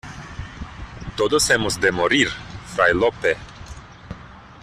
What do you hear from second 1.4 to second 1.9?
hemos